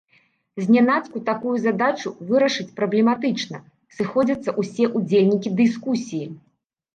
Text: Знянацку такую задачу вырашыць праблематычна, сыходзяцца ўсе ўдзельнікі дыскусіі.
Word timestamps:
Знянацку 0.67 1.17
такую 1.27 1.51
задачу 1.65 2.11
вырашыць 2.29 2.65
праблематычна, 2.79 3.61
сыходзяцца 3.99 4.57
ўсе 4.63 4.89
ўдзельнікі 4.97 5.49
дыскусіі. 5.61 6.27